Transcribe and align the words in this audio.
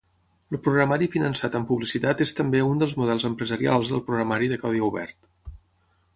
El 0.55 0.59
programari 0.67 1.09
finançat 1.15 1.57
amb 1.59 1.69
publicitat 1.71 2.23
és 2.25 2.33
també 2.39 2.63
un 2.69 2.81
dels 2.85 2.97
models 3.03 3.27
empresarials 3.31 3.93
del 3.93 4.05
programari 4.09 4.53
de 4.55 4.61
codi 4.67 4.85
obert. 4.91 5.33